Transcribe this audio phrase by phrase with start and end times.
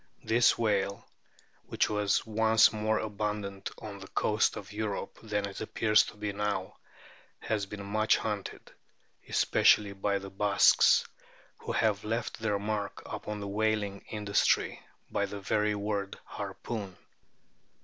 [0.23, 1.05] This whale,
[1.67, 6.33] which was once more abundant on the coasts of Europe than it appears to be
[6.33, 6.77] now,
[7.39, 8.71] has been much hunted,
[9.29, 11.05] especially by the Basques,
[11.59, 16.97] who have left their mark upon the whaling industry by the very word harpoon.